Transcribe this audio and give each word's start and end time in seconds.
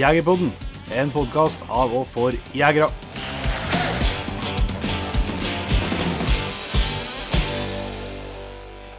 Jegerpodden, 0.00 0.48
en 0.96 1.10
podkast 1.12 1.60
av 1.68 1.90
og 1.92 2.06
for 2.08 2.36
jegere. 2.56 2.88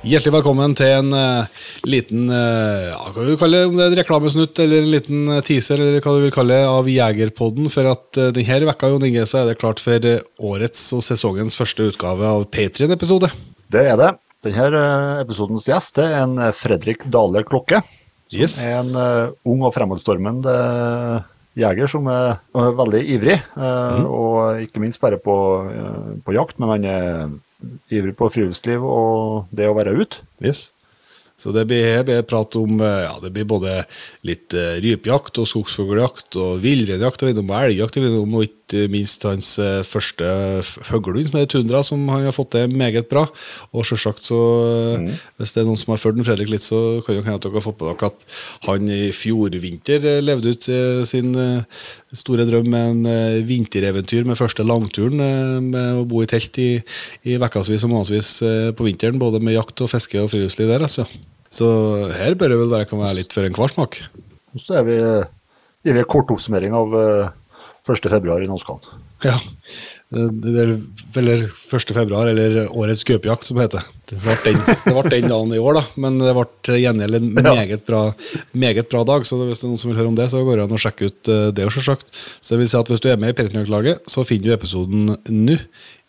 Hjertelig 0.01 0.33
velkommen 0.33 0.75
til 0.77 0.91
en 0.97 1.13
uh, 1.13 1.63
liten 1.89 2.27
uh, 2.29 2.89
ja, 2.89 2.99
hva 3.13 3.21
vil 3.21 3.33
du 3.33 3.39
kalle 3.41 3.61
det, 3.61 3.69
om 3.69 3.77
det 3.77 3.85
er 3.85 3.93
en 3.93 3.99
reklamesnutt 4.01 4.61
eller 4.61 4.81
en 4.81 4.91
liten 4.93 5.23
eh, 5.29 5.43
teaser 5.45 5.81
eller 5.81 6.01
hva 6.01 6.15
du 6.17 6.25
vil 6.25 6.33
kalle 6.33 6.57
det, 6.57 6.69
av 6.69 6.89
Jegerpodden. 6.89 7.69
For 7.73 7.89
at 7.89 8.21
uh, 8.21 8.29
denne 8.35 8.59
vekka 8.69 8.91
Jon 8.91 9.07
Inge, 9.09 9.25
så 9.29 9.41
er 9.41 9.49
det 9.49 9.59
klart 9.61 9.81
for 9.81 10.09
årets 10.51 10.83
og 10.97 11.05
sesongens 11.05 11.57
første 11.57 11.89
utgave 11.93 12.29
av 12.29 12.45
Patrion-episode. 12.53 13.31
Det 13.73 13.87
er 13.93 13.97
det. 14.01 14.11
Denne 14.45 14.85
episodens 15.21 15.69
gjest 15.69 16.01
er 16.01 16.19
en 16.23 16.37
Fredrik 16.57 17.05
Dale 17.13 17.45
Klokke. 17.45 17.81
Som 18.31 18.39
Yes. 18.39 18.57
er 18.63 18.79
en 18.79 18.95
uh, 18.95 19.35
ung 19.43 19.65
og 19.67 19.73
fremadstormende 19.75 20.55
jeger 21.59 21.89
som 21.91 22.05
er, 22.07 22.37
veldig 22.55 23.01
ivrig. 23.15 23.39
Mm. 23.59 24.05
Og 24.07 24.61
ikke 24.63 24.79
minst 24.79 25.01
bare 25.01 25.19
på, 25.19 25.35
eh, 25.67 26.11
på 26.23 26.35
jakt, 26.37 26.55
men 26.61 26.69
han 26.71 26.85
er 26.87 27.33
ivrig 27.91 28.15
på 28.15 28.29
friluftsliv 28.31 28.85
og 28.87 29.51
det 29.51 29.67
å 29.67 29.75
være 29.75 29.97
ute. 29.99 30.23
Yes. 30.39 30.69
Så 31.35 31.51
det 31.51 31.65
blir, 31.67 32.05
blir 32.07 32.23
prat 32.23 32.55
om 32.55 32.79
eh, 32.79 33.03
ja, 33.03 33.17
det 33.19 33.33
blir 33.35 33.49
både 33.51 33.81
litt 34.23 34.55
rypejakt 34.55 35.41
og 35.41 35.49
skogsfugljakt 35.51 36.39
og 36.39 36.63
villreinjakt 36.63 37.27
og 37.27 37.33
elgjakt 37.35 37.99
og 37.99 38.31
ikke 38.71 38.91
minst 38.91 39.25
hans 39.27 39.53
eh, 39.61 39.81
første 39.87 40.25
fuglehund 40.63 41.27
som 41.27 41.37
er 41.39 41.49
Tundra, 41.51 41.81
som 41.85 42.03
han 42.11 42.25
har 42.27 42.35
fått 42.35 42.53
til 42.55 42.71
meget 42.71 43.09
bra. 43.11 43.25
Og 43.75 43.85
selvsagt 43.87 44.25
så, 44.27 44.39
mm. 45.01 45.09
hvis 45.39 45.53
det 45.55 45.61
er 45.61 45.67
noen 45.67 45.79
som 45.79 45.93
har 45.93 46.01
fulgt 46.01 46.19
den 46.19 46.27
Fredrik 46.27 46.51
litt, 46.51 46.65
så 46.65 47.01
kan 47.03 47.17
det 47.17 47.25
hende 47.27 47.41
dere 47.43 47.59
har 47.59 47.65
fått 47.65 47.79
på 47.81 47.89
dere 47.89 48.11
at 48.11 48.27
han 48.67 48.87
i 48.91 49.01
fjor 49.15 49.57
vinter 49.61 50.07
eh, 50.07 50.21
levde 50.23 50.55
ut 50.55 50.69
eh, 50.71 51.01
sin 51.07 51.35
eh, 51.35 51.81
store 52.17 52.47
drøm 52.49 52.71
med 52.71 52.93
en 52.93 53.11
eh, 53.11 53.41
vintereventyr 53.47 54.27
med 54.27 54.39
første 54.39 54.65
langturen 54.67 55.21
eh, 55.25 55.57
med 55.63 56.01
å 56.01 56.07
bo 56.07 56.23
i 56.23 56.29
telt 56.31 56.57
i, 56.61 56.71
i 57.27 57.37
ukevis 57.41 57.85
og 57.87 57.93
månedsvis 57.93 58.31
eh, 58.47 58.71
på 58.77 58.87
vinteren, 58.87 59.19
både 59.21 59.43
med 59.43 59.57
jakt 59.57 59.83
og 59.83 59.91
fiske 59.91 60.21
og 60.21 60.31
friluftsliv 60.31 60.71
der, 60.71 60.87
altså. 60.87 61.07
Så 61.51 61.67
her 62.15 62.37
bør 62.39 62.53
det 62.53 62.57
vel 62.61 62.71
være, 62.71 62.87
kan 62.87 63.01
være 63.01 63.17
litt 63.17 63.33
for 63.35 63.43
en 63.43 63.55
kvarsmak. 63.55 63.97
Og 64.55 64.63
så 64.63 64.79
er 64.79 64.85
vi 64.87 64.95
i 64.95 65.91
en 65.91 66.05
kort 66.07 66.31
oppsummering 66.31 66.71
av 66.77 66.95
eh, 67.87 67.93
1. 67.93 68.09
februar 68.09 68.43
i 68.43 68.47
Nåskan. 68.47 68.79
Ja. 69.23 69.37
Det, 70.11 70.25
det 70.43 70.53
er 70.59 70.71
vel 71.15 71.29
1. 71.31 71.93
februar, 71.95 72.27
eller 72.27 72.65
årets 72.75 73.05
gaupejakt, 73.07 73.47
som 73.47 73.61
heter. 73.61 73.85
Det 74.11 74.19
den, 74.43 74.57
det 74.59 74.91
ble 74.91 75.03
den 75.13 75.29
dagen 75.31 75.53
i 75.55 75.61
år, 75.61 75.77
da, 75.79 75.83
men 76.03 76.17
det 76.19 76.33
ble 76.35 76.79
gjengjeld 76.81 77.15
en 77.21 77.29
meget 77.37 77.85
bra, 77.87 78.01
meget 78.51 78.89
bra 78.91 79.05
dag. 79.07 79.23
Så 79.27 79.39
hvis 79.39 79.61
det 79.61 79.69
er 79.69 79.71
noen 79.71 79.79
som 79.79 79.93
vil 79.93 80.01
høre 80.01 80.11
om 80.11 80.17
det, 80.19 80.27
så 80.33 80.43
går 80.43 80.59
det 80.59 80.67
an 80.67 80.75
å 80.75 80.81
sjekke 80.83 81.07
ut 81.07 81.31
eh, 81.31 81.47
det. 81.55 81.69
selvsagt. 81.77 82.11
Så 82.41 82.55
det 82.55 82.59
vil 82.65 82.73
si 82.73 82.79
at 82.81 82.91
Hvis 82.91 83.03
du 83.05 83.07
er 83.07 83.21
med 83.21 83.31
i 83.31 83.37
Patrion-laget, 83.39 84.03
så 84.11 84.27
finner 84.27 84.51
du 84.51 84.57
episoden 84.57 85.15
nå 85.31 85.57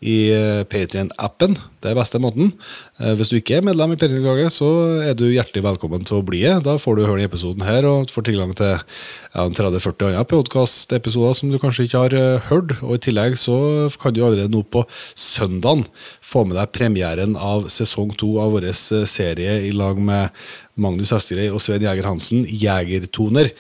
i 0.03 0.17
eh, 0.35 0.65
Patrion-appen. 0.67 1.55
Det 1.79 1.93
er 1.93 1.99
beste 2.01 2.19
måten. 2.19 2.51
Eh, 2.99 3.13
Hvis 3.19 3.31
du 3.31 3.37
ikke 3.39 3.61
er 3.61 3.67
medlem 3.69 3.95
i 3.95 4.01
Patrion-laget, 4.01 4.51
så 4.57 4.67
er 5.07 5.15
du 5.15 5.29
hjertelig 5.31 5.63
velkommen 5.69 6.03
til 6.09 6.19
å 6.19 6.27
bli 6.27 6.43
det. 6.43 6.57
Da 6.67 6.75
får 6.83 6.99
du 6.99 7.05
høre 7.05 7.21
denne 7.21 7.31
episoden 7.31 7.63
her 7.69 7.87
og 7.87 8.11
får 8.11 8.27
tilgang 8.33 8.51
til 8.59 8.75
ja, 8.75 9.47
en 9.47 9.55
30-40 9.55 10.09
andre 10.11 10.27
podkastepisoder 10.33 11.39
som 11.39 11.55
du 11.55 11.61
kanskje 11.63 11.87
ikke 11.87 12.03
har 12.09 12.19
hørt. 12.51 12.75
Og 12.83 12.99
I 12.99 13.02
tillegg 13.05 13.37
så 13.41 13.57
kan 14.01 14.15
du 14.15 14.23
allerede 14.25 14.53
nå 14.53 14.63
på 14.65 14.85
søndagen 15.19 15.85
få 16.33 16.45
med 16.49 16.57
deg 16.57 16.73
premieren 16.75 17.37
av 17.37 17.69
sesong 17.73 18.13
to 18.19 18.35
av 18.43 18.55
vår 18.55 18.69
eh, 18.71 19.05
serie 19.09 19.59
i 19.67 19.73
lag 19.75 19.99
med 20.01 20.33
Magnus 20.81 21.13
Hesterøy 21.13 21.51
og 21.53 21.61
Svein 21.61 21.85
Jæger 21.85 22.07
Hansen, 22.09 22.47
Jegertoner, 22.49 23.51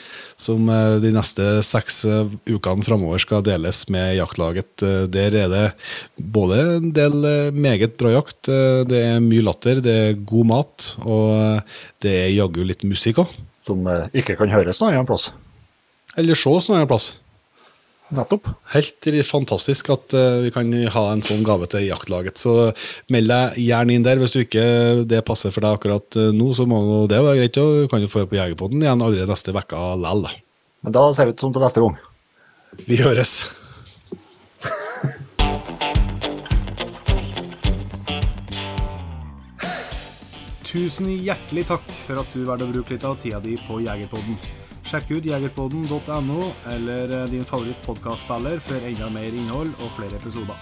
som 0.41 0.71
eh, 0.73 0.97
de 1.03 1.12
neste 1.12 1.49
seks 1.67 2.03
eh, 2.09 2.33
ukene 2.49 2.87
framover 2.87 3.21
skal 3.23 3.45
deles 3.47 3.84
med 3.93 4.17
jaktlaget. 4.17 4.87
Der 5.12 5.39
er 5.45 5.53
det 5.53 5.66
både 6.16 6.61
en 6.78 6.91
del 6.97 7.19
meget 7.53 7.99
bra 8.00 8.15
jakt, 8.16 8.49
det 8.89 9.05
er 9.12 9.22
mye 9.22 9.45
latter, 9.45 9.83
det 9.84 9.97
er 10.06 10.21
god 10.28 10.49
mat, 10.49 10.93
og 11.05 11.72
det 12.03 12.15
er 12.25 12.34
jaggu 12.37 12.62
litt 12.66 12.87
musikk 12.89 13.25
òg. 13.25 13.41
Som 13.66 13.84
ikke 14.16 14.34
kan 14.41 14.50
høres 14.50 14.81
noe 14.81 14.91
annet 14.95 15.11
plass. 15.11 15.31
Eller 16.19 16.39
ses 16.39 16.69
noe 16.69 16.81
annet 16.81 16.91
plass. 16.91 17.12
Nettopp. 18.12 18.49
Helt 18.75 19.09
fantastisk 19.25 19.89
at 19.95 20.12
eh, 20.17 20.43
vi 20.45 20.50
kan 20.53 20.69
ha 20.95 21.05
en 21.12 21.25
sånn 21.25 21.45
gave 21.47 21.69
til 21.73 21.87
jaktlaget. 21.87 22.41
Så 22.43 22.73
meld 23.12 23.33
deg 23.33 23.56
gjerne 23.62 23.97
inn 23.97 24.05
der. 24.05 24.21
Hvis 24.21 24.37
du 24.37 24.43
ikke 24.43 24.67
det 25.09 25.23
passer 25.28 25.55
for 25.55 25.65
deg 25.65 25.78
akkurat 25.78 26.21
eh, 26.21 26.28
nå, 26.37 26.51
så 26.56 26.69
må 26.69 26.83
du 26.84 26.93
det 27.12 27.22
være 27.25 27.41
greit. 27.41 27.61
Og 27.62 27.81
du 27.81 27.89
kan 27.93 28.05
jo 28.05 28.11
få 28.12 28.22
høre 28.22 28.33
på 28.34 28.39
Jegerpodden 28.41 28.84
igjen 28.84 29.01
allerede 29.01 29.33
neste 29.33 29.56
uke 29.56 29.65
likevel. 30.05 30.28
Men 30.83 30.97
da 30.99 31.09
ser 31.15 31.31
vi 31.31 31.37
ut 31.37 31.45
som 31.47 31.55
til 31.55 31.65
neste 31.65 31.84
gang. 31.84 31.99
Vi 32.89 33.01
høres. 33.01 33.34
Tusen 40.72 41.09
hjertelig 41.21 41.67
takk 41.69 41.89
for 42.06 42.22
at 42.22 42.33
du 42.33 42.45
valgte 42.49 42.65
å 42.65 42.72
bruke 42.72 42.95
litt 42.95 43.05
av 43.05 43.19
tida 43.21 43.41
di 43.45 43.59
på 43.61 43.81
Jegerpodden. 43.84 44.39
Sjekk 44.92 45.08
ut 45.16 45.25
jegerpodden.no 45.25 46.50
eller 46.69 47.12
eh, 47.16 47.28
din 47.32 47.47
favorittpodkastspiller 47.48 48.58
for 48.60 48.84
enda 48.84 49.08
mer 49.14 49.32
innhold 49.32 49.72
og 49.80 49.94
flere 49.97 50.19
episoder. 50.20 50.58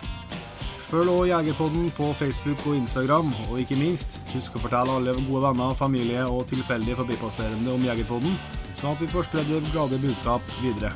Følg 0.87 1.11
også 1.11 1.27
Jegerpodden 1.33 1.91
på 1.97 2.13
Facebook 2.15 2.63
og 2.67 2.77
Instagram, 2.77 3.35
og 3.51 3.59
ikke 3.59 3.79
minst, 3.79 4.15
husk 4.31 4.55
å 4.55 4.63
fortelle 4.63 4.95
alle 5.01 5.17
gode 5.19 5.43
venner, 5.49 5.75
familie 5.79 6.23
og 6.31 6.47
tilfeldige 6.51 6.99
forbipasserende 7.03 7.75
om 7.75 7.91
Jegerpodden, 7.91 8.39
sånn 8.79 8.95
at 8.95 9.03
vi 9.03 9.11
får 9.11 9.27
spredd 9.33 9.51
det 9.51 9.63
glade 9.75 9.99
budskap 10.03 10.59
videre. 10.63 10.95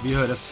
Vi 0.00 0.16
høres. 0.16 0.48